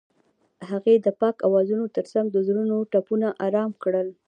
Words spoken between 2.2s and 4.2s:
د زړونو ټپونه آرام کړل.